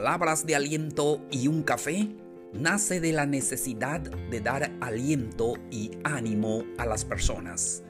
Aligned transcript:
palabras 0.00 0.46
de 0.46 0.56
aliento 0.56 1.20
y 1.30 1.46
un 1.46 1.62
café 1.62 2.08
nace 2.54 3.00
de 3.00 3.12
la 3.12 3.26
necesidad 3.26 4.00
de 4.00 4.40
dar 4.40 4.72
aliento 4.80 5.58
y 5.70 5.90
ánimo 6.04 6.64
a 6.78 6.86
las 6.86 7.04
personas. 7.04 7.82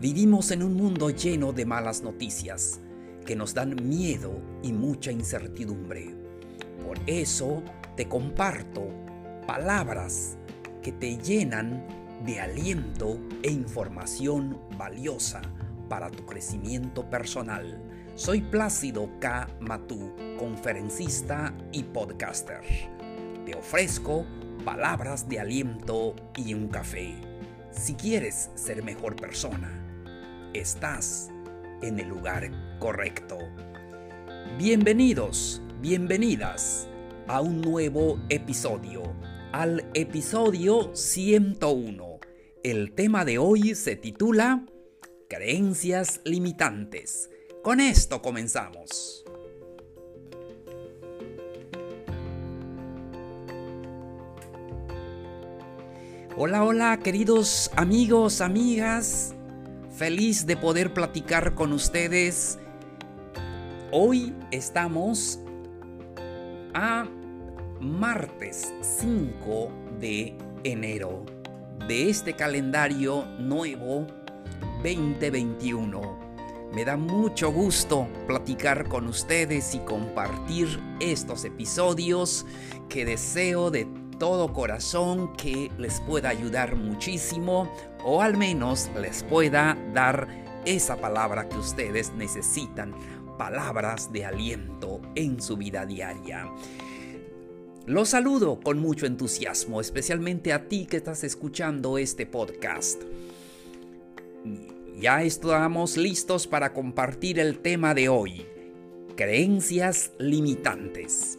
Vivimos 0.00 0.50
en 0.50 0.64
un 0.64 0.74
mundo 0.74 1.10
lleno 1.10 1.52
de 1.52 1.64
malas 1.64 2.02
noticias 2.02 2.80
que 3.24 3.36
nos 3.36 3.54
dan 3.54 3.76
miedo 3.88 4.32
y 4.64 4.72
mucha 4.72 5.12
incertidumbre. 5.12 6.16
Por 6.84 6.98
eso 7.06 7.62
te 7.96 8.08
comparto 8.08 8.88
palabras 9.46 10.36
que 10.82 10.90
te 10.90 11.18
llenan 11.18 11.86
de 12.26 12.40
aliento 12.40 13.20
e 13.44 13.52
información 13.52 14.58
valiosa 14.76 15.40
para 15.94 16.10
tu 16.10 16.26
crecimiento 16.26 17.08
personal. 17.08 17.80
Soy 18.16 18.40
Plácido 18.40 19.08
K. 19.20 19.48
Matú, 19.60 20.12
conferencista 20.36 21.54
y 21.70 21.84
podcaster. 21.84 22.62
Te 23.46 23.54
ofrezco 23.54 24.26
palabras 24.64 25.28
de 25.28 25.38
aliento 25.38 26.16
y 26.36 26.52
un 26.52 26.66
café. 26.66 27.14
Si 27.70 27.94
quieres 27.94 28.50
ser 28.56 28.82
mejor 28.82 29.14
persona, 29.14 29.70
estás 30.52 31.30
en 31.80 32.00
el 32.00 32.08
lugar 32.08 32.50
correcto. 32.80 33.38
Bienvenidos, 34.58 35.62
bienvenidas 35.80 36.88
a 37.28 37.40
un 37.40 37.60
nuevo 37.60 38.18
episodio, 38.30 39.14
al 39.52 39.84
episodio 39.94 40.90
101. 40.92 42.18
El 42.64 42.90
tema 42.94 43.24
de 43.24 43.38
hoy 43.38 43.76
se 43.76 43.94
titula 43.94 44.66
Creencias 45.34 46.20
limitantes. 46.22 47.28
Con 47.60 47.80
esto 47.80 48.22
comenzamos. 48.22 49.24
Hola, 56.36 56.62
hola, 56.62 57.00
queridos 57.00 57.68
amigos, 57.74 58.40
amigas. 58.40 59.34
Feliz 59.96 60.46
de 60.46 60.56
poder 60.56 60.94
platicar 60.94 61.56
con 61.56 61.72
ustedes. 61.72 62.60
Hoy 63.90 64.32
estamos 64.52 65.40
a 66.74 67.08
martes 67.80 68.72
5 69.00 69.72
de 69.98 70.38
enero 70.62 71.26
de 71.88 72.08
este 72.08 72.34
calendario 72.34 73.24
nuevo 73.40 74.06
2021. 74.84 76.18
Me 76.74 76.84
da 76.84 76.98
mucho 76.98 77.50
gusto 77.50 78.06
platicar 78.26 78.86
con 78.86 79.08
ustedes 79.08 79.74
y 79.74 79.78
compartir 79.78 80.68
estos 81.00 81.46
episodios 81.46 82.44
que 82.90 83.06
deseo 83.06 83.70
de 83.70 83.88
todo 84.18 84.52
corazón 84.52 85.32
que 85.36 85.70
les 85.78 86.00
pueda 86.02 86.28
ayudar 86.28 86.76
muchísimo 86.76 87.72
o 88.04 88.20
al 88.20 88.36
menos 88.36 88.90
les 89.00 89.22
pueda 89.22 89.74
dar 89.94 90.28
esa 90.66 90.96
palabra 91.00 91.48
que 91.48 91.56
ustedes 91.56 92.12
necesitan, 92.12 92.94
palabras 93.38 94.12
de 94.12 94.26
aliento 94.26 95.00
en 95.14 95.40
su 95.40 95.56
vida 95.56 95.86
diaria. 95.86 96.52
Los 97.86 98.10
saludo 98.10 98.60
con 98.60 98.78
mucho 98.80 99.06
entusiasmo, 99.06 99.80
especialmente 99.80 100.52
a 100.52 100.68
ti 100.68 100.86
que 100.86 100.98
estás 100.98 101.24
escuchando 101.24 101.96
este 101.96 102.26
podcast. 102.26 103.02
Ya 105.00 105.22
estamos 105.22 105.96
listos 105.96 106.46
para 106.46 106.72
compartir 106.72 107.40
el 107.40 107.58
tema 107.58 107.94
de 107.94 108.08
hoy, 108.08 108.46
creencias 109.16 110.12
limitantes. 110.18 111.38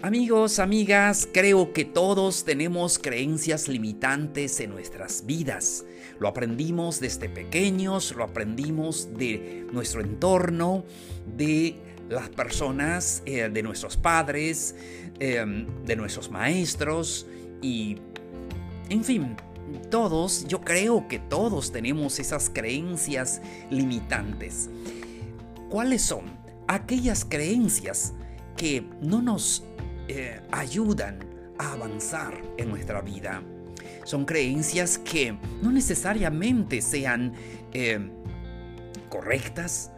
Amigos, 0.00 0.58
amigas, 0.58 1.28
creo 1.30 1.74
que 1.74 1.84
todos 1.84 2.44
tenemos 2.44 2.98
creencias 2.98 3.68
limitantes 3.68 4.60
en 4.60 4.70
nuestras 4.70 5.26
vidas. 5.26 5.84
Lo 6.20 6.28
aprendimos 6.28 7.00
desde 7.00 7.28
pequeños, 7.28 8.14
lo 8.16 8.24
aprendimos 8.24 9.10
de 9.18 9.66
nuestro 9.70 10.00
entorno, 10.00 10.84
de 11.36 11.76
las 12.08 12.30
personas, 12.30 13.22
eh, 13.26 13.50
de 13.52 13.62
nuestros 13.62 13.98
padres, 13.98 14.74
em, 15.20 15.66
de 15.84 15.96
nuestros 15.96 16.30
maestros 16.30 17.26
y, 17.60 17.98
en 18.88 19.04
fin, 19.04 19.36
todos, 19.90 20.46
yo 20.46 20.60
creo 20.60 21.08
que 21.08 21.18
todos 21.18 21.72
tenemos 21.72 22.18
esas 22.18 22.50
creencias 22.50 23.40
limitantes. 23.70 24.68
¿Cuáles 25.68 26.02
son? 26.02 26.24
Aquellas 26.66 27.24
creencias 27.24 28.14
que 28.56 28.84
no 29.00 29.22
nos 29.22 29.64
eh, 30.08 30.40
ayudan 30.50 31.18
a 31.58 31.72
avanzar 31.72 32.40
en 32.56 32.70
nuestra 32.70 33.00
vida. 33.00 33.42
Son 34.04 34.24
creencias 34.24 34.98
que 34.98 35.36
no 35.62 35.70
necesariamente 35.70 36.80
sean 36.80 37.34
eh, 37.72 38.10
correctas 39.08 39.90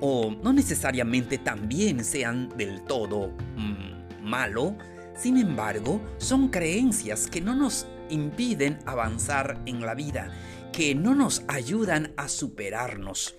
o 0.00 0.30
no 0.30 0.52
necesariamente 0.52 1.38
también 1.38 2.04
sean 2.04 2.48
del 2.56 2.82
todo 2.82 3.32
mm, 3.56 4.22
malo. 4.22 4.76
Sin 5.16 5.36
embargo, 5.36 6.00
son 6.18 6.48
creencias 6.48 7.26
que 7.26 7.40
no 7.40 7.54
nos 7.54 7.86
impiden 8.10 8.78
avanzar 8.86 9.60
en 9.66 9.80
la 9.80 9.94
vida, 9.94 10.32
que 10.72 10.94
no 10.94 11.14
nos 11.14 11.42
ayudan 11.48 12.12
a 12.16 12.28
superarnos. 12.28 13.34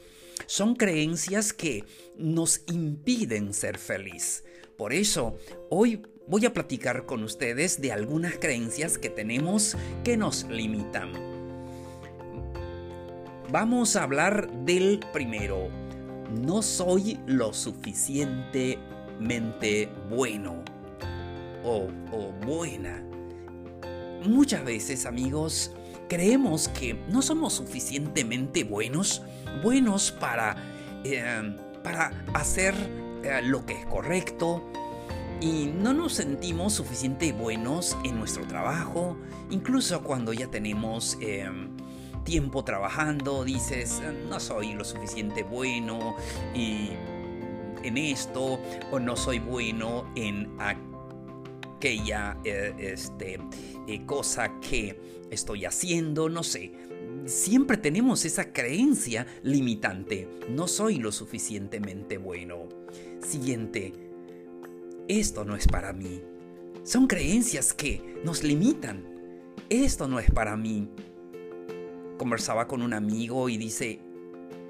Son 0.46 0.76
creencias 0.76 1.54
que 1.54 1.86
nos 2.18 2.64
impiden 2.68 3.54
ser 3.54 3.78
feliz. 3.78 4.44
Por 4.78 4.94
eso, 4.94 5.36
hoy 5.70 6.02
voy 6.28 6.46
a 6.46 6.54
platicar 6.54 7.06
con 7.06 7.24
ustedes 7.24 7.82
de 7.82 7.92
algunas 7.92 8.38
creencias 8.38 8.98
que 8.98 9.10
tenemos 9.10 9.76
que 10.04 10.16
nos 10.16 10.46
limitan. 10.46 11.12
Vamos 13.52 13.96
a 13.96 14.04
hablar 14.04 14.52
del 14.64 15.00
primero. 15.12 15.70
No 16.30 16.62
soy 16.62 17.20
lo 17.26 17.52
suficientemente 17.52 19.90
bueno 20.10 20.64
o, 21.64 21.88
o 22.12 22.32
buena. 22.46 23.09
Muchas 24.26 24.66
veces, 24.66 25.06
amigos, 25.06 25.72
creemos 26.10 26.68
que 26.68 26.94
no 27.08 27.22
somos 27.22 27.54
suficientemente 27.54 28.66
buenos, 28.66 29.22
buenos 29.64 30.12
para, 30.12 30.58
eh, 31.06 31.56
para 31.84 32.26
hacer 32.34 32.76
eh, 33.24 33.42
lo 33.44 33.66
que 33.66 33.74
es 33.74 33.86
correcto, 33.86 34.64
y 35.42 35.68
no 35.68 35.94
nos 35.94 36.14
sentimos 36.14 36.74
suficientemente 36.74 37.32
buenos 37.32 37.98
en 38.04 38.18
nuestro 38.18 38.46
trabajo, 38.46 39.16
incluso 39.50 40.04
cuando 40.04 40.34
ya 40.34 40.48
tenemos 40.48 41.18
em, 41.22 41.70
tiempo 42.26 42.66
trabajando, 42.66 43.46
dices, 43.46 44.02
no 44.28 44.38
soy 44.42 44.74
lo 44.74 44.84
suficiente 44.84 45.44
bueno 45.44 46.18
en 46.54 47.98
esto, 47.98 48.60
o 48.92 49.00
no 49.00 49.16
soy 49.16 49.40
bueno 49.40 50.06
en 50.16 50.50
aquella 51.80 52.38
eh, 52.44 52.74
este, 52.78 53.40
eh, 53.88 54.06
cosa 54.06 54.60
que 54.60 55.00
estoy 55.32 55.64
haciendo, 55.64 56.28
no 56.28 56.44
sé. 56.44 56.74
Siempre 57.26 57.78
tenemos 57.78 58.26
esa 58.26 58.52
creencia 58.52 59.26
limitante, 59.44 60.28
no 60.50 60.68
soy 60.68 60.98
lo 60.98 61.14
suficientemente 61.14 62.18
bueno. 62.18 62.68
Siguiente, 63.22 63.94
esto 65.08 65.46
no 65.46 65.56
es 65.56 65.68
para 65.68 65.94
mí. 65.94 66.22
Son 66.84 67.08
creencias 67.08 67.74
que 67.74 68.20
nos 68.26 68.44
limitan. 68.44 69.06
Esto 69.70 70.08
no 70.10 70.20
es 70.20 70.30
para 70.32 70.58
mí. 70.58 70.90
Conversaba 72.18 72.68
con 72.68 72.82
un 72.82 72.94
amigo 72.94 73.48
y 73.48 73.58
dice, 73.58 74.02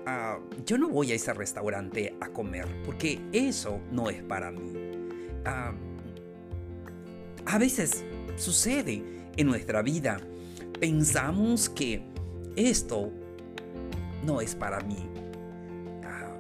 ah, 0.06 0.38
yo 0.64 0.78
no 0.78 0.90
voy 0.90 1.12
a 1.12 1.16
ese 1.16 1.34
restaurante 1.34 2.16
a 2.20 2.30
comer 2.30 2.68
porque 2.86 3.20
eso 3.32 3.80
no 3.92 4.12
es 4.12 4.22
para 4.22 4.52
mí. 4.52 4.74
Ah, 5.46 5.74
a 7.50 7.58
veces 7.58 8.04
sucede 8.36 9.04
en 9.36 9.48
nuestra 9.48 9.82
vida. 9.82 10.20
Pensamos 10.80 11.68
que 11.68 12.04
esto 12.56 13.12
no 14.24 14.40
es 14.40 14.54
para 14.54 14.82
mí. 14.82 15.10
Ah, 16.04 16.38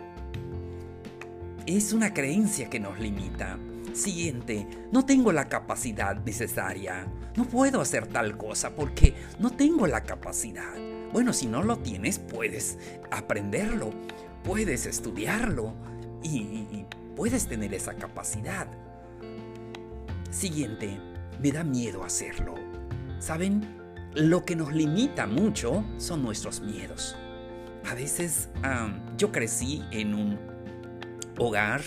es 1.65 1.93
una 1.93 2.13
creencia 2.13 2.69
que 2.69 2.79
nos 2.79 2.99
limita. 2.99 3.57
Siguiente, 3.93 4.67
no 4.91 5.03
tengo 5.03 5.31
la 5.31 5.49
capacidad 5.49 6.23
necesaria. 6.23 7.07
No 7.35 7.45
puedo 7.45 7.81
hacer 7.81 8.05
tal 8.05 8.37
cosa 8.37 8.75
porque 8.75 9.15
no 9.39 9.49
tengo 9.49 9.87
la 9.87 10.03
capacidad. 10.03 10.75
Bueno, 11.11 11.33
si 11.33 11.47
no 11.47 11.63
lo 11.63 11.79
tienes, 11.79 12.19
puedes 12.19 12.77
aprenderlo, 13.09 13.89
puedes 14.43 14.85
estudiarlo 14.85 15.73
y, 16.21 16.85
puedes 17.15 17.47
tener 17.47 17.73
esa 17.73 17.95
capacidad. 17.95 18.67
Siguiente, 20.31 20.99
me 21.41 21.51
da 21.51 21.63
miedo 21.63 22.03
hacerlo. 22.03 22.55
¿Saben? 23.19 23.77
Lo 24.15 24.43
que 24.45 24.55
nos 24.55 24.73
limita 24.73 25.27
mucho 25.27 25.83
son 25.97 26.23
nuestros 26.23 26.61
miedos. 26.61 27.15
A 27.85 27.95
veces 27.95 28.49
yo 29.17 29.31
crecí 29.31 29.83
en 29.91 30.13
un 30.13 30.39
hogar 31.37 31.81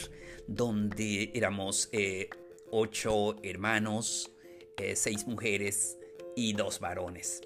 donde 0.46 1.30
éramos 1.34 1.88
eh, 1.92 2.30
ocho 2.70 3.36
hermanos, 3.42 4.32
eh, 4.76 4.96
seis 4.96 5.26
mujeres 5.26 5.98
y 6.34 6.52
dos 6.54 6.80
varones. 6.80 7.42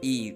Y 0.00 0.34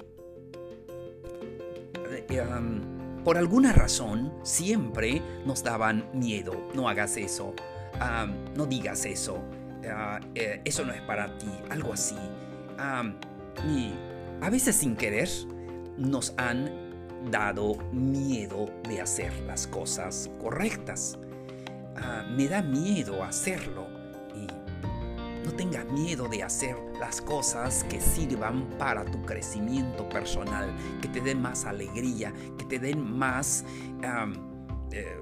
por 3.24 3.38
alguna 3.38 3.72
razón 3.72 4.32
siempre 4.42 5.22
nos 5.46 5.62
daban 5.62 6.10
miedo, 6.12 6.68
no 6.74 6.88
hagas 6.88 7.16
eso, 7.16 7.54
no 8.56 8.66
digas 8.66 9.04
eso, 9.04 9.42
ah, 9.90 10.20
eso 10.34 10.84
no 10.84 10.92
es 10.92 11.00
para 11.02 11.36
ti, 11.38 11.50
algo 11.70 11.92
así. 11.92 12.16
y 13.68 13.94
a 14.40 14.50
veces 14.50 14.76
sin 14.76 14.96
querer 14.96 15.28
nos 15.96 16.34
han 16.36 16.70
dado 17.30 17.76
miedo 17.92 18.66
de 18.88 19.00
hacer 19.00 19.32
las 19.40 19.66
cosas 19.66 20.30
correctas. 20.40 21.18
Ah, 21.96 22.24
me 22.36 22.48
da 22.48 22.62
miedo 22.62 23.22
hacerlo 23.22 23.86
y 24.34 24.46
no 25.46 25.52
tengas 25.52 25.86
miedo 25.92 26.28
de 26.28 26.42
hacer 26.42 26.76
las 26.98 27.20
cosas 27.20 27.84
que 27.84 28.00
sirvan 28.00 28.68
para 28.78 29.04
tu 29.04 29.22
crecimiento 29.22 30.08
personal, 30.08 30.74
que 31.00 31.08
te 31.08 31.20
den 31.20 31.40
más 31.40 31.64
alegría, 31.64 32.32
que 32.58 32.64
te 32.64 32.78
den 32.78 33.00
más, 33.00 33.64
eh, 34.92 35.20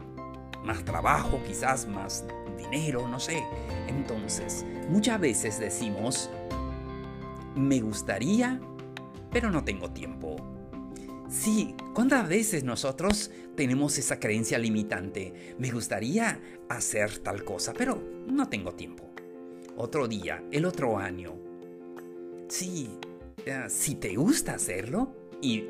más 0.65 0.85
trabajo, 0.85 1.41
quizás 1.47 1.87
más 1.87 2.25
dinero, 2.57 3.09
no 3.09 3.19
sé. 3.21 3.43
Entonces, 3.89 4.65
muchas 4.89 5.21
veces 5.21 5.59
decimos, 5.59 6.31
me 7.55 7.81
gustaría, 7.81 8.61
pero 9.31 9.51
no 9.51 9.65
tengo 9.65 9.91
tiempo 9.91 10.37
Sí, 11.33 11.75
¿cuántas 11.95 12.29
veces 12.29 12.63
nosotros 12.63 13.31
tenemos 13.57 13.97
esa 13.97 14.21
creencia 14.21 14.59
limitante? 14.59 15.55
Me 15.59 15.71
gustaría 15.71 16.39
hacer 16.69 17.21
tal 17.21 17.43
cosa, 17.43 17.73
pero 17.73 18.03
no 18.27 18.51
tengo 18.51 18.75
tiempo. 18.75 19.11
Otro 19.79 20.07
día, 20.09 20.45
el 20.51 20.67
otro 20.67 20.99
año. 20.99 21.35
Sí, 22.49 22.99
si 23.71 23.95
te 23.95 24.15
gusta 24.15 24.57
hacerlo 24.57 25.17
y 25.41 25.65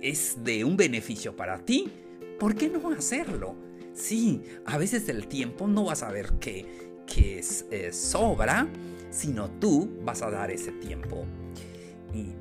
es 0.00 0.44
de 0.44 0.64
un 0.64 0.76
beneficio 0.76 1.34
para 1.34 1.58
ti, 1.64 1.90
¿por 2.38 2.54
qué 2.54 2.68
no 2.68 2.88
hacerlo? 2.92 3.56
Sí, 3.96 4.42
a 4.66 4.76
veces 4.76 5.08
el 5.08 5.26
tiempo 5.26 5.66
no 5.66 5.84
vas 5.84 6.02
a 6.02 6.12
ver 6.12 6.34
que, 6.34 6.92
que 7.06 7.42
eh, 7.70 7.92
sobra, 7.92 8.68
sino 9.10 9.48
tú 9.50 9.90
vas 10.04 10.20
a 10.20 10.30
dar 10.30 10.50
ese 10.50 10.70
tiempo. 10.72 11.24
Y 12.14 12.34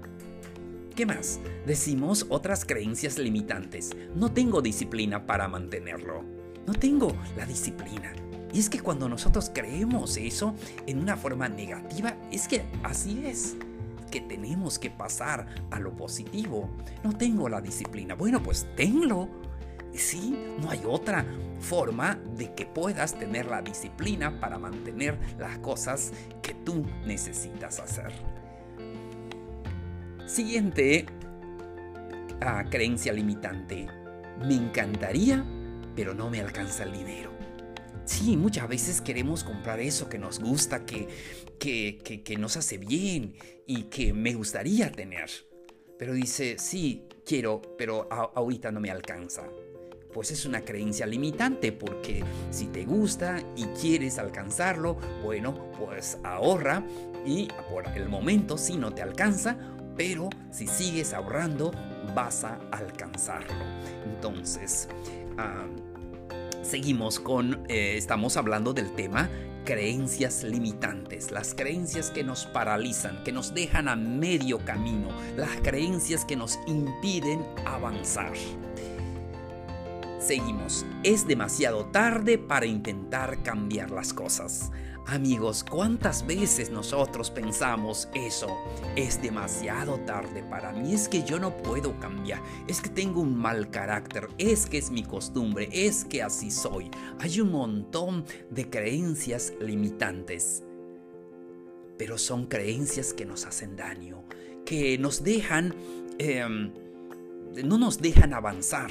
¿Qué 0.95 1.05
más? 1.05 1.41
Decimos 1.65 2.25
otras 2.29 2.63
creencias 2.63 3.17
limitantes. 3.17 3.91
No 4.15 4.31
tengo 4.31 4.61
disciplina 4.61 5.25
para 5.25 5.49
mantenerlo. 5.49 6.23
No 6.65 6.73
tengo 6.73 7.13
la 7.35 7.45
disciplina. 7.45 8.13
Y 8.53 8.59
es 8.59 8.69
que 8.69 8.79
cuando 8.79 9.09
nosotros 9.09 9.51
creemos 9.53 10.15
eso 10.15 10.55
en 10.87 10.99
una 10.99 11.17
forma 11.17 11.49
negativa, 11.49 12.15
es 12.31 12.47
que 12.47 12.63
así 12.83 13.25
es. 13.25 13.57
Que 14.09 14.21
tenemos 14.21 14.79
que 14.79 14.89
pasar 14.89 15.47
a 15.69 15.81
lo 15.81 15.93
positivo. 15.97 16.69
No 17.03 17.17
tengo 17.17 17.49
la 17.49 17.59
disciplina. 17.59 18.15
Bueno, 18.15 18.41
pues 18.41 18.65
tenlo. 18.77 19.27
Sí, 19.97 20.37
no 20.59 20.69
hay 20.69 20.81
otra 20.85 21.25
forma 21.59 22.19
de 22.35 22.53
que 22.53 22.65
puedas 22.65 23.17
tener 23.17 23.45
la 23.47 23.61
disciplina 23.61 24.39
para 24.39 24.59
mantener 24.59 25.17
las 25.37 25.57
cosas 25.59 26.11
que 26.41 26.53
tú 26.53 26.85
necesitas 27.05 27.79
hacer. 27.79 28.11
Siguiente 30.25 31.05
ah, 32.41 32.65
creencia 32.69 33.13
limitante. 33.13 33.87
Me 34.45 34.55
encantaría, 34.55 35.45
pero 35.95 36.13
no 36.13 36.29
me 36.29 36.41
alcanza 36.41 36.83
el 36.83 36.91
dinero. 36.91 37.31
Sí, 38.05 38.37
muchas 38.37 38.67
veces 38.67 39.01
queremos 39.01 39.43
comprar 39.43 39.79
eso 39.79 40.09
que 40.09 40.19
nos 40.19 40.39
gusta, 40.39 40.85
que, 40.85 41.07
que, 41.57 42.21
que, 42.23 42.37
nos 42.37 42.55
hace 42.55 42.77
bien 42.77 43.35
y 43.65 43.83
que 43.83 44.13
me 44.13 44.33
gustaría 44.35 44.91
tener. 44.91 45.29
Pero 45.97 46.13
dice, 46.13 46.57
sí, 46.59 47.07
quiero, 47.25 47.61
pero 47.77 48.07
ahorita 48.11 48.71
no 48.71 48.79
me 48.79 48.91
alcanza. 48.91 49.49
Pues 50.15 50.31
es 50.31 50.45
una 50.45 50.61
creencia 50.61 51.05
limitante 51.05 51.73
porque 51.73 52.23
si 52.49 52.67
te 52.67 52.85
gusta 52.85 53.43
y 53.57 53.65
quieres 53.65 54.17
alcanzarlo, 54.17 54.95
bueno, 55.21 55.69
pues 55.77 56.19
ahorra 56.23 56.85
y 57.25 57.49
por 57.69 57.85
el 57.97 58.07
momento 58.07 58.57
si 58.57 58.77
no 58.77 58.93
te 58.93 59.01
alcanza, 59.01 59.57
pero 59.97 60.29
si 60.51 60.67
sigues 60.67 61.13
ahorrando 61.13 61.73
vas 62.15 62.45
a 62.45 62.61
alcanzarlo. 62.71 63.53
Entonces, 64.05 64.87
seguimos 66.61 67.19
con, 67.19 67.65
eh, 67.67 67.97
estamos 67.97 68.37
hablando 68.37 68.71
del 68.71 68.95
tema 68.95 69.29
creencias 69.65 70.43
limitantes, 70.43 71.31
las 71.31 71.53
creencias 71.53 72.09
que 72.09 72.23
nos 72.23 72.45
paralizan, 72.45 73.21
que 73.25 73.33
nos 73.33 73.53
dejan 73.53 73.89
a 73.89 73.97
medio 73.97 74.59
camino, 74.59 75.09
las 75.35 75.57
creencias 75.61 76.23
que 76.23 76.37
nos 76.37 76.57
impiden 76.67 77.45
avanzar. 77.65 78.31
Seguimos, 80.25 80.87
es 81.03 81.27
demasiado 81.27 81.85
tarde 81.85 82.39
para 82.39 82.65
intentar 82.65 83.43
cambiar 83.43 83.91
las 83.91 84.11
cosas. 84.11 84.71
Amigos, 85.05 85.63
¿cuántas 85.63 86.25
veces 86.25 86.71
nosotros 86.71 87.29
pensamos 87.29 88.09
eso? 88.15 88.47
Es 88.95 89.21
demasiado 89.21 89.99
tarde 89.99 90.41
para 90.41 90.71
mí, 90.71 90.95
es 90.95 91.07
que 91.09 91.21
yo 91.21 91.37
no 91.37 91.55
puedo 91.55 91.99
cambiar, 91.99 92.41
es 92.67 92.81
que 92.81 92.89
tengo 92.89 93.21
un 93.21 93.37
mal 93.37 93.69
carácter, 93.69 94.27
es 94.39 94.65
que 94.65 94.79
es 94.79 94.89
mi 94.89 95.03
costumbre, 95.03 95.69
es 95.71 96.05
que 96.05 96.23
así 96.23 96.49
soy. 96.49 96.89
Hay 97.19 97.39
un 97.39 97.51
montón 97.51 98.25
de 98.49 98.67
creencias 98.67 99.53
limitantes, 99.61 100.63
pero 101.99 102.17
son 102.17 102.47
creencias 102.47 103.13
que 103.13 103.27
nos 103.27 103.45
hacen 103.45 103.75
daño, 103.75 104.23
que 104.65 104.97
nos 104.97 105.23
dejan, 105.23 105.75
em, 106.17 106.73
no 107.63 107.77
nos 107.77 107.99
dejan 107.99 108.33
avanzar 108.33 108.89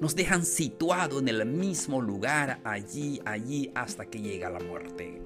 nos 0.00 0.14
dejan 0.14 0.44
situado 0.44 1.18
en 1.18 1.28
el 1.28 1.44
mismo 1.46 2.00
lugar, 2.00 2.60
allí, 2.64 3.20
allí, 3.24 3.70
hasta 3.74 4.06
que 4.06 4.20
llega 4.20 4.50
la 4.50 4.60
muerte. 4.60 5.22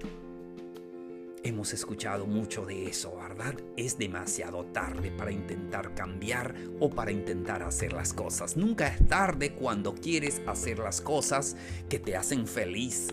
Hemos 1.44 1.72
escuchado 1.72 2.24
mucho 2.24 2.64
de 2.64 2.86
eso, 2.86 3.16
¿verdad? 3.16 3.56
Es 3.76 3.98
demasiado 3.98 4.64
tarde 4.66 5.10
para 5.10 5.32
intentar 5.32 5.92
cambiar 5.92 6.54
o 6.78 6.88
para 6.88 7.10
intentar 7.10 7.64
hacer 7.64 7.92
las 7.92 8.12
cosas. 8.12 8.56
Nunca 8.56 8.86
es 8.86 9.06
tarde 9.08 9.52
cuando 9.52 9.92
quieres 9.94 10.40
hacer 10.46 10.78
las 10.78 11.00
cosas 11.00 11.56
que 11.88 11.98
te 11.98 12.16
hacen 12.16 12.46
feliz. 12.46 13.08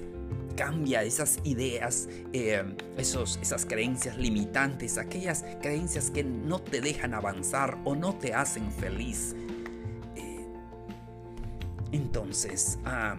Cambia 0.55 1.03
esas 1.03 1.39
ideas, 1.43 2.07
eh, 2.31 2.63
esos, 2.97 3.39
esas 3.41 3.65
creencias 3.65 4.17
limitantes, 4.17 4.99
aquellas 4.99 5.43
creencias 5.59 6.11
que 6.11 6.23
no 6.23 6.61
te 6.61 6.81
dejan 6.81 7.15
avanzar 7.15 7.79
o 7.83 7.95
no 7.95 8.15
te 8.19 8.35
hacen 8.35 8.71
feliz. 8.71 9.35
Entonces, 11.91 12.79
ah, 12.85 13.17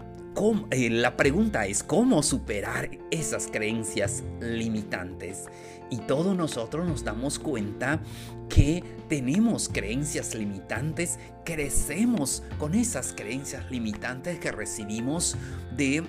eh, 0.71 0.89
la 0.91 1.17
pregunta 1.17 1.67
es 1.67 1.83
cómo 1.83 2.23
superar 2.23 2.91
esas 3.11 3.49
creencias 3.49 4.23
limitantes. 4.41 5.47
Y 5.91 5.99
todos 5.99 6.37
nosotros 6.37 6.87
nos 6.87 7.05
damos 7.05 7.39
cuenta 7.39 8.01
que 8.49 8.83
tenemos 9.09 9.69
creencias 9.69 10.35
limitantes, 10.35 11.19
crecemos 11.45 12.45
con 12.59 12.75
esas 12.75 13.13
creencias 13.13 13.71
limitantes 13.71 14.39
que 14.39 14.53
recibimos 14.53 15.37
de 15.77 16.05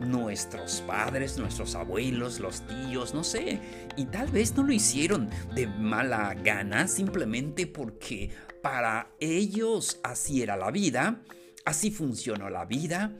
nuestros 0.00 0.82
padres, 0.86 1.36
nuestros 1.36 1.74
abuelos, 1.74 2.38
los 2.38 2.62
tíos, 2.62 3.12
no 3.12 3.24
sé. 3.24 3.60
Y 3.96 4.06
tal 4.06 4.30
vez 4.30 4.56
no 4.56 4.62
lo 4.62 4.72
hicieron 4.72 5.28
de 5.54 5.66
mala 5.66 6.34
gana, 6.34 6.86
simplemente 6.86 7.66
porque 7.66 8.30
para 8.62 9.10
ellos 9.18 9.98
así 10.04 10.42
era 10.42 10.56
la 10.56 10.70
vida 10.70 11.20
Así 11.68 11.90
funcionó 11.90 12.48
la 12.48 12.64
vida, 12.64 13.12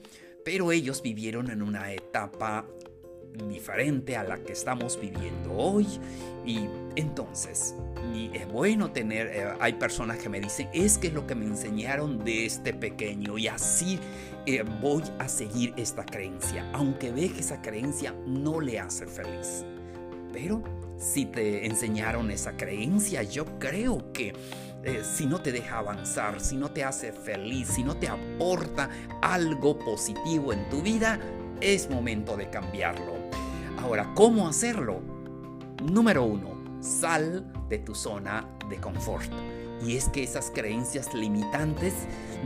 pero 0.43 0.73
ellos 0.73 1.03
vivieron 1.03 1.51
en 1.51 1.61
una 1.61 1.93
etapa 1.93 2.65
diferente 3.47 4.17
a 4.17 4.25
la 4.25 4.39
que 4.39 4.55
estamos 4.55 4.99
viviendo 4.99 5.53
hoy. 5.53 5.87
Y 6.47 6.61
entonces 6.97 7.75
y 8.15 8.31
es 8.35 8.51
bueno 8.51 8.91
tener 8.91 9.27
eh, 9.27 9.53
hay 9.61 9.75
personas 9.75 10.17
que 10.17 10.31
me 10.31 10.41
dicen 10.41 10.71
es 10.73 10.97
que 10.97 11.09
es 11.09 11.13
lo 11.13 11.27
que 11.27 11.35
me 11.35 11.45
enseñaron 11.45 12.25
de 12.25 12.47
este 12.47 12.73
pequeño 12.73 13.37
y 13.37 13.49
así 13.49 13.99
eh, 14.47 14.65
voy 14.81 15.03
a 15.19 15.29
seguir 15.29 15.75
esta 15.77 16.07
creencia 16.07 16.67
aunque 16.73 17.13
ve 17.13 17.29
que 17.29 17.41
esa 17.41 17.61
creencia 17.61 18.15
no 18.27 18.63
le 18.63 18.81
hace 18.81 19.07
feliz 19.07 19.65
pero 20.33 20.63
si 20.97 21.27
te 21.27 21.67
enseñaron 21.67 22.31
esa 22.31 22.57
creencia 22.57 23.23
yo 23.23 23.45
creo 23.59 24.11
que 24.13 24.33
eh, 24.89 25.05
si 25.05 25.27
no 25.27 25.39
te 25.43 25.53
deja 25.53 25.79
avanzar, 25.79 26.41
si 26.41 26.57
no 26.57 26.71
te 26.71 26.83
hace 26.83 27.13
feliz, 27.13 27.69
si 27.69 27.85
no 27.85 27.99
te 27.99 28.09
aporta 28.09 28.89
algo 29.21 29.79
positivo 29.79 30.51
en 30.51 30.67
tu 30.71 30.81
vida, 30.81 31.21
es 31.61 31.91
momento 31.91 32.39
de 32.39 32.49
cambiarlo. 32.49 33.13
Ahora, 33.83 34.11
¿cómo 34.15 34.49
hacerlo? 34.49 35.03
Número 35.83 36.25
uno, 36.25 36.81
sal 36.81 37.53
de 37.69 37.79
tu 37.81 37.95
zona 37.95 38.49
de 38.71 38.79
confort. 38.79 39.31
Y 39.85 39.95
es 39.97 40.09
que 40.09 40.23
esas 40.23 40.51
creencias 40.51 41.13
limitantes 41.13 41.93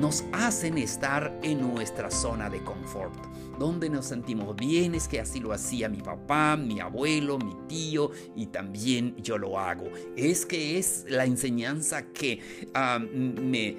nos 0.01 0.25
hacen 0.33 0.79
estar 0.79 1.39
en 1.45 1.61
nuestra 1.61 2.11
zona 2.11 2.51
de 2.51 2.63
confort, 2.65 3.15
donde 3.59 3.89
nos 3.89 4.07
sentimos 4.07 4.57
bien, 4.57 4.95
es 4.95 5.09
que 5.09 5.21
así 5.21 5.41
lo 5.41 5.53
hacía 5.53 5.89
mi 5.89 5.99
papá, 5.99 6.57
mi 6.57 6.81
abuelo, 6.81 7.39
mi 7.39 7.55
tío 7.69 8.11
y 8.37 8.47
también 8.47 9.17
yo 9.17 9.39
lo 9.39 9.59
hago. 9.59 9.85
Es 10.17 10.47
que 10.47 10.79
es 10.79 11.05
la 11.09 11.25
enseñanza 11.25 12.07
que 12.13 12.41
ah, 12.75 12.99
me, 12.99 13.77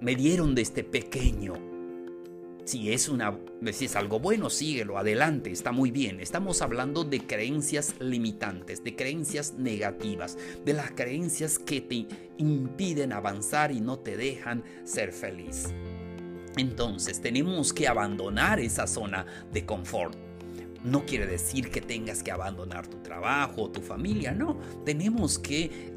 me 0.00 0.14
dieron 0.14 0.54
desde 0.54 0.84
pequeño 0.84 1.68
si 2.68 2.92
es, 2.92 3.08
una, 3.08 3.38
si 3.72 3.86
es 3.86 3.96
algo 3.96 4.20
bueno, 4.20 4.50
síguelo, 4.50 4.98
adelante, 4.98 5.50
está 5.50 5.72
muy 5.72 5.90
bien. 5.90 6.20
Estamos 6.20 6.60
hablando 6.60 7.02
de 7.02 7.26
creencias 7.26 7.94
limitantes, 7.98 8.84
de 8.84 8.94
creencias 8.94 9.54
negativas, 9.54 10.36
de 10.66 10.74
las 10.74 10.90
creencias 10.90 11.58
que 11.58 11.80
te 11.80 12.06
impiden 12.36 13.14
avanzar 13.14 13.72
y 13.72 13.80
no 13.80 13.98
te 14.00 14.18
dejan 14.18 14.62
ser 14.84 15.12
feliz. 15.12 15.68
Entonces 16.58 17.20
tenemos 17.20 17.72
que 17.72 17.86
abandonar 17.86 18.58
esa 18.58 18.86
zona 18.86 19.24
de 19.52 19.64
confort. 19.64 20.16
No 20.82 21.06
quiere 21.06 21.26
decir 21.26 21.70
que 21.70 21.80
tengas 21.80 22.22
que 22.22 22.30
abandonar 22.30 22.86
tu 22.86 22.98
trabajo 22.98 23.62
o 23.62 23.70
tu 23.70 23.80
familia, 23.80 24.32
no. 24.32 24.58
Tenemos 24.84 25.38
que 25.38 25.96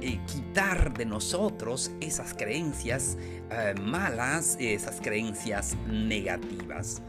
eh, 0.00 0.20
quitar 0.26 0.96
de 0.96 1.06
nosotros 1.06 1.90
esas 2.00 2.34
creencias 2.34 3.16
eh, 3.50 3.74
malas, 3.80 4.56
esas 4.60 5.00
creencias 5.00 5.76
negativas. 5.86 7.02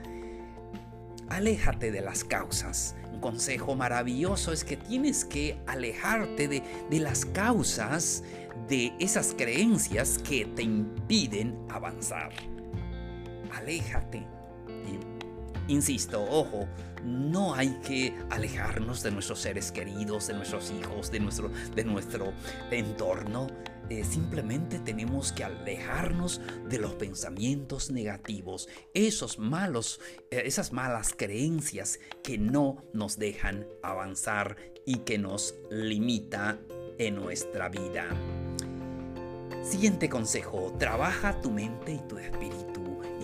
Aléjate 1.30 1.92
de 1.92 2.02
las 2.02 2.24
causas. 2.24 2.96
Un 3.12 3.20
consejo 3.20 3.76
maravilloso 3.76 4.52
es 4.52 4.64
que 4.64 4.78
tienes 4.78 5.26
que 5.26 5.58
alejarte 5.68 6.48
de, 6.48 6.64
de 6.90 7.00
las 7.00 7.26
causas 7.26 8.24
de 8.68 8.94
esas 9.00 9.34
creencias 9.34 10.18
que 10.18 10.46
te 10.46 10.64
impiden 10.64 11.58
avanzar. 11.70 12.32
Aléjate. 13.54 14.26
Insisto, 15.68 16.22
ojo, 16.30 16.68
no 17.06 17.56
hay 17.56 17.70
que 17.86 18.14
alejarnos 18.30 19.02
de 19.02 19.12
nuestros 19.12 19.40
seres 19.40 19.72
queridos, 19.72 20.28
de 20.28 20.34
nuestros 20.34 20.72
hijos, 20.72 21.10
de 21.10 21.20
nuestro, 21.22 21.52
de 21.74 21.84
nuestro 21.86 22.34
entorno. 22.70 23.48
Eh, 23.90 24.04
simplemente 24.04 24.80
tenemos 24.80 25.32
que 25.32 25.44
alejarnos 25.44 26.42
de 26.70 26.80
los 26.80 26.96
pensamientos 26.96 27.92
negativos, 27.92 28.68
esos 28.94 29.40
malos, 29.40 30.02
eh, 30.32 30.44
esas 30.46 30.74
malas 30.74 31.14
creencias 31.16 32.00
que 32.24 32.38
no 32.38 32.84
nos 32.94 33.18
dejan 33.18 33.66
avanzar 33.84 34.58
y 34.86 35.00
que 35.00 35.18
nos 35.18 35.56
limita 35.70 36.60
en 36.98 37.16
nuestra 37.16 37.70
vida. 37.70 38.08
Siguiente 39.64 40.10
consejo, 40.10 40.74
trabaja 40.78 41.40
tu 41.42 41.52
mente 41.52 41.94
y 41.94 42.08
tu 42.08 42.18
espíritu. 42.18 42.73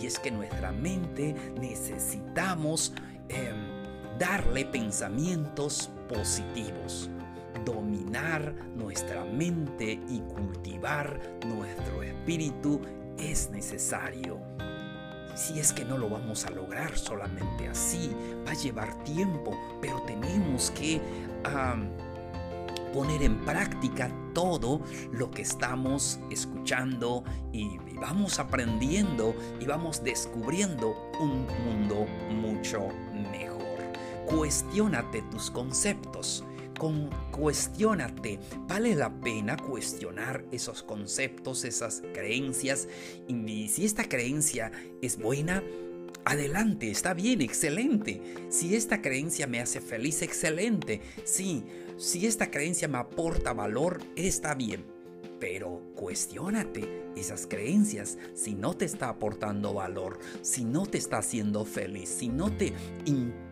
Y 0.02 0.06
es 0.06 0.18
que 0.20 0.32
nuestra 0.32 0.72
mente 0.72 1.36
necesitamos 1.60 2.94
Em, 3.30 4.18
darle 4.18 4.66
pensamientos 4.66 5.92
positivos, 6.10 7.10
dominar 7.64 8.54
nuestra 8.76 9.24
mente 9.24 10.00
y 10.10 10.20
cultivar 10.22 11.20
nuestro 11.46 12.02
espíritu 12.02 12.82
es 13.20 13.52
necesario. 13.52 14.40
Si 15.36 15.60
es 15.60 15.72
que 15.72 15.86
no 15.86 15.98
lo 15.98 16.10
vamos 16.10 16.44
a 16.46 16.50
lograr 16.50 16.98
solamente 16.98 17.70
así, 17.70 18.12
va 18.46 18.52
a 18.52 18.56
llevar 18.56 19.04
tiempo, 19.04 19.56
pero 19.80 20.02
tenemos 20.02 20.72
que 20.72 21.00
poner 22.94 23.22
en 23.22 23.46
práctica 23.46 24.12
todo 24.34 24.82
lo 25.12 25.30
que 25.30 25.44
estamos 25.44 26.20
escuchando 26.32 27.24
y, 27.54 27.78
vamos 28.00 28.40
aprendiendo 28.40 29.36
y 29.60 29.66
vamos 29.66 30.04
descubriendo 30.04 30.96
un 31.20 31.46
mundo 31.66 32.06
mucho 32.30 32.88
mejor. 33.32 33.60
Cuestiónate 34.26 35.24
tus 35.32 35.50
conceptos. 35.52 36.44
Con, 36.78 37.10
cuestiónate, 37.32 38.40
vale 38.68 38.96
la 38.96 39.10
pena 39.10 39.58
cuestionar 39.58 40.46
esos 40.52 40.82
conceptos, 40.82 41.66
esas 41.66 42.02
creencias. 42.14 42.88
Y 43.28 43.68
si 43.68 43.84
esta 43.84 44.08
creencia 44.08 44.72
es 45.02 45.18
buena, 45.18 45.62
adelante, 46.24 46.90
está 46.90 47.14
bien, 47.14 47.42
excelente. 47.42 48.22
Si 48.50 48.76
esta 48.76 49.02
creencia 49.02 49.46
me 49.46 49.60
hace 49.60 49.82
feliz, 49.82 50.22
excelente. 50.22 51.02
Sí, 51.26 51.66
si 51.98 52.26
esta 52.26 52.50
creencia 52.50 52.88
me 52.88 53.00
aporta 53.00 53.52
valor, 53.52 54.02
está 54.16 54.56
bien. 54.56 54.99
Pero 55.40 55.82
cuestiónate 55.96 57.12
esas 57.16 57.48
creencias 57.48 58.18
si 58.34 58.56
no 58.56 58.76
te 58.76 58.86
está 58.86 59.10
aportando 59.10 59.74
valor, 59.74 60.20
si 60.42 60.66
no 60.66 60.86
te 60.86 60.98
está 60.98 61.20
haciendo 61.20 61.66
feliz, 61.66 62.10
si 62.10 62.30
no 62.30 62.52
te, 62.52 62.74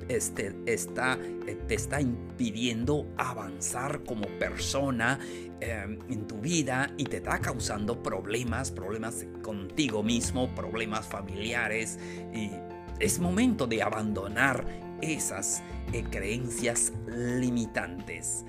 este, 0.09 0.55
está, 0.65 1.17
eh, 1.47 1.57
te 1.67 1.75
está 1.75 2.01
impidiendo 2.01 3.07
avanzar 3.17 4.03
como 4.03 4.27
persona 4.39 5.19
em, 5.59 5.99
en 6.09 6.27
tu 6.27 6.39
vida 6.39 6.93
y 6.97 7.05
te 7.05 7.17
está 7.17 7.39
causando 7.39 8.01
problemas, 8.03 8.71
problemas 8.71 9.25
contigo 9.41 10.03
mismo, 10.03 10.53
problemas 10.55 11.05
familiares. 11.05 11.99
Y 12.33 12.51
es 12.99 13.19
momento 13.19 13.67
de 13.67 13.83
abandonar 13.83 14.65
esas 15.01 15.61
eh, 15.93 16.03
creencias 16.09 16.91
limitantes. 17.07 18.45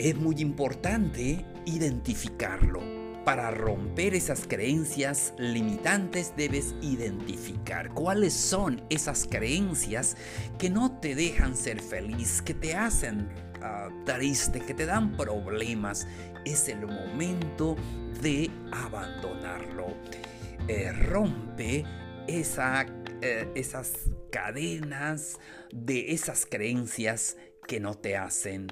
Es 0.00 0.16
muy 0.16 0.36
importante 0.36 1.44
identificarlo. 1.66 2.80
Para 3.26 3.50
romper 3.50 4.14
esas 4.14 4.46
creencias 4.46 5.34
limitantes 5.36 6.32
debes 6.38 6.74
identificar 6.80 7.90
cuáles 7.90 8.32
son 8.32 8.80
esas 8.88 9.26
creencias 9.26 10.16
que 10.58 10.70
no 10.70 10.98
te 11.00 11.14
dejan 11.14 11.54
ser 11.54 11.82
feliz, 11.82 12.40
que 12.40 12.54
te 12.54 12.74
hacen 12.74 13.28
uh, 13.58 14.04
triste, 14.06 14.60
que 14.60 14.72
te 14.72 14.86
dan 14.86 15.18
problemas. 15.18 16.06
Es 16.46 16.70
el 16.70 16.86
momento 16.86 17.76
de 18.22 18.50
abandonarlo. 18.72 19.88
Eh, 20.66 20.92
rompe 20.92 21.84
eh, 22.26 23.48
esas 23.54 23.92
cadenas 24.32 25.38
de 25.74 26.12
esas 26.14 26.46
creencias 26.46 27.36
que 27.68 27.80
no 27.80 27.98
te 27.98 28.16
hacen 28.16 28.68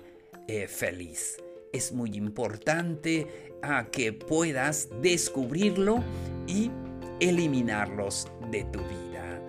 eh, 0.49 0.67
feliz. 0.67 1.37
Es 1.73 1.93
muy 1.93 2.17
importante 2.17 3.27
a 3.63 3.87
que 3.91 4.13
puedas 4.13 4.89
descubrirlo 5.03 6.03
y 6.47 6.71
eliminarlos 7.21 8.29
de 8.51 8.65
tu 8.65 8.79
vida. 8.81 9.43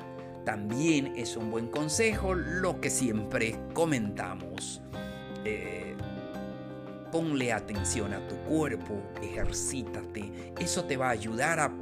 También 0.45 1.13
es 1.15 1.37
un 1.37 1.51
buen 1.51 1.67
consejo 1.67 2.33
lo 2.35 2.81
que 2.81 2.89
siempre 2.89 3.55
comentamos. 3.73 4.81
Eh, 5.45 5.95
ponle 7.11 7.53
atención 7.53 8.13
a 8.13 8.27
tu 8.27 8.35
cuerpo, 8.43 9.01
ejercítate. 9.21 10.53
Eso 10.59 10.83
te 10.83 10.97
va 10.97 11.07
a 11.07 11.11
ayudar 11.11 11.59
a 11.59 11.77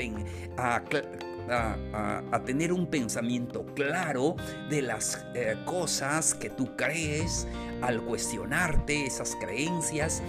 a, 1.49 2.41
tener 2.45 2.71
un 2.71 2.87
pensamiento 2.87 3.65
claro 3.75 4.35
de 4.69 4.81
las 4.81 5.25
eh, 5.35 5.57
cosas 5.65 6.33
que 6.33 6.49
tú 6.49 6.75
crees 6.77 7.47
al 7.81 8.01
cuestionarte 8.01 9.05
esas 9.05 9.35
creencias 9.35 10.21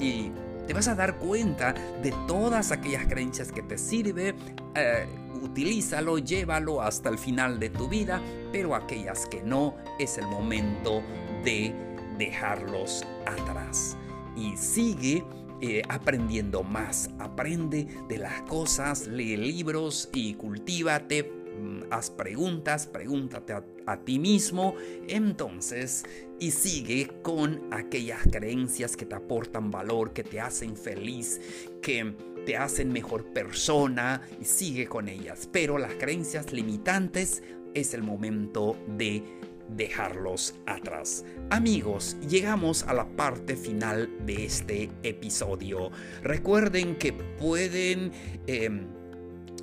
y 0.00 0.30
te 0.66 0.72
vas 0.72 0.88
a 0.88 0.94
dar 0.94 1.16
cuenta 1.16 1.74
de 2.02 2.12
todas 2.26 2.72
aquellas 2.72 3.06
creencias 3.06 3.52
que 3.52 3.62
te 3.62 3.78
sirven. 3.78 4.36
Eh, 4.74 5.06
utilízalo, 5.42 6.18
llévalo 6.18 6.82
hasta 6.82 7.08
el 7.08 7.18
final 7.18 7.60
de 7.60 7.70
tu 7.70 7.88
vida, 7.88 8.20
pero 8.52 8.74
aquellas 8.74 9.26
que 9.26 9.42
no, 9.42 9.74
es 9.98 10.18
el 10.18 10.26
momento 10.26 11.02
de 11.44 11.74
dejarlos 12.18 13.04
atrás. 13.26 13.96
Y 14.34 14.56
sigue 14.56 15.24
eh, 15.60 15.82
aprendiendo 15.88 16.62
más. 16.62 17.10
Aprende 17.18 17.86
de 18.08 18.18
las 18.18 18.42
cosas, 18.42 19.06
lee 19.06 19.36
libros 19.36 20.08
y 20.12 20.34
cultívate. 20.34 21.32
Mm, 21.58 21.84
haz 21.90 22.10
preguntas, 22.10 22.86
pregúntate 22.86 23.52
a, 23.54 23.64
a 23.86 23.96
ti 23.98 24.18
mismo. 24.18 24.74
Entonces, 25.08 26.04
y 26.38 26.50
sigue 26.50 27.08
con 27.22 27.72
aquellas 27.72 28.22
creencias 28.30 28.96
que 28.96 29.06
te 29.06 29.14
aportan 29.14 29.70
valor, 29.70 30.12
que 30.12 30.24
te 30.24 30.40
hacen 30.40 30.76
feliz, 30.76 31.40
que 31.80 32.14
te 32.44 32.56
hacen 32.56 32.92
mejor 32.92 33.32
persona 33.32 34.20
y 34.40 34.44
sigue 34.44 34.86
con 34.86 35.08
ellas. 35.08 35.48
Pero 35.50 35.78
las 35.78 35.94
creencias 35.94 36.52
limitantes 36.52 37.42
es 37.74 37.92
el 37.92 38.02
momento 38.02 38.76
de 38.86 39.22
dejarlos 39.68 40.54
atrás. 40.66 41.24
Amigos, 41.50 42.16
llegamos 42.28 42.84
a 42.84 42.94
la 42.94 43.06
parte 43.16 43.56
final 43.56 44.10
de 44.24 44.44
este 44.44 44.90
episodio. 45.02 45.90
Recuerden 46.22 46.96
que 46.96 47.12
pueden... 47.12 48.12
Em, 48.46 48.86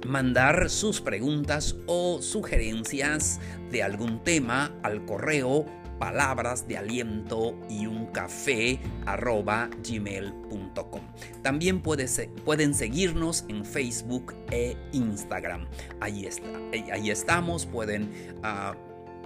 mandar 0.06 0.70
sus 0.70 1.00
preguntas 1.00 1.78
o 1.86 2.22
sugerencias 2.22 3.40
de 3.72 3.84
algún 3.84 4.22
tema 4.22 4.78
al 4.84 5.06
correo 5.06 5.66
palabras 6.00 6.68
de 6.68 6.78
aliento 6.78 7.58
y 7.70 7.86
un 7.86 8.08
café 8.08 8.78
arroba 9.06 9.70
gmail.com. 9.88 11.02
También 11.42 11.82
pueden 11.82 12.74
seguirnos 12.74 13.46
en 13.48 13.64
Facebook 13.64 14.36
e 14.52 14.76
Instagram. 14.92 15.66
Ahí, 16.02 16.26
está, 16.26 16.50
ahí 16.92 17.10
estamos, 17.10 17.66
pueden 17.66 18.12
ah, 18.44 18.76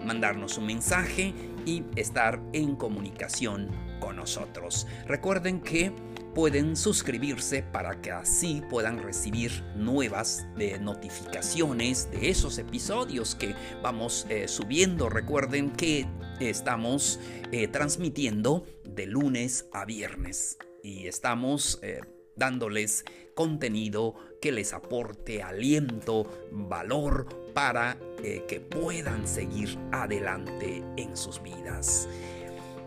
mandarnos 0.04 0.58
un 0.58 0.66
mensaje 0.66 1.34
y 1.66 1.84
estar 1.96 2.42
en 2.54 2.76
comunicación 2.76 3.70
con 4.00 4.16
nosotros. 4.16 4.88
Recuerden 5.06 5.62
que 5.62 5.92
pueden 6.38 6.76
suscribirse 6.76 7.64
para 7.64 8.00
que 8.00 8.12
así 8.12 8.62
puedan 8.70 9.02
recibir 9.02 9.64
nuevas 9.76 10.46
de 10.56 10.78
notificaciones 10.80 12.12
de 12.12 12.30
esos 12.30 12.60
episodios 12.60 13.34
que 13.34 13.56
vamos 13.82 14.28
eh, 14.30 14.48
subiendo. 14.48 15.10
Recuerden 15.10 15.72
que 15.72 16.06
estamos 16.40 17.20
eh, 17.52 17.68
transmitiendo 17.68 18.66
de 18.84 19.08
lunes 19.08 19.66
a 19.74 19.86
viernes 19.86 20.60
y 20.84 21.08
estamos 21.08 21.80
eh, 21.82 22.02
dándoles 22.36 23.04
contenido 23.34 24.16
que 24.42 24.52
les 24.52 24.74
aporte 24.74 25.42
aliento, 25.42 26.26
valor 26.52 27.28
para 27.54 27.98
que 28.22 28.60
puedan 28.60 29.28
seguir 29.28 29.78
adelante 29.92 30.84
en 30.98 31.16
sus 31.16 31.42
vidas. 31.42 32.08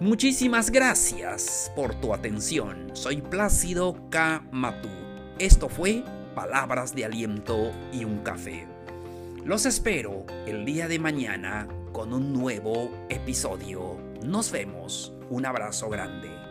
Muchísimas 0.01 0.71
gracias 0.71 1.71
por 1.77 1.95
tu 2.01 2.15
atención. 2.15 2.91
Soy 2.95 3.21
Plácido 3.21 4.09
K. 4.11 4.47
Matú. 4.51 4.89
Esto 5.39 5.69
fue 5.69 6.03
Palabras 6.35 6.95
de 6.95 7.05
Aliento 7.05 7.71
y 7.93 8.05
un 8.05 8.21
Café. 8.21 8.67
Los 9.45 9.67
espero 9.67 10.25
el 10.47 10.65
día 10.65 10.89
de 10.89 10.99
mañana 10.99 11.69
con 11.93 12.15
un 12.15 12.33
nuevo 12.33 12.91
episodio. 13.09 13.99
Nos 14.25 14.51
vemos. 14.51 15.13
Un 15.29 15.45
abrazo 15.45 15.91
grande. 15.91 16.50